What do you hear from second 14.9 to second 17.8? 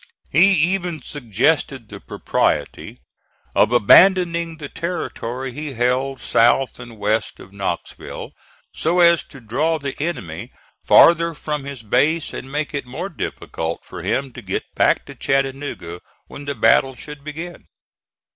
to Chattanooga when the battle should begin.